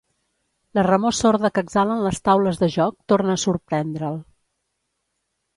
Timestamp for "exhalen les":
1.65-2.19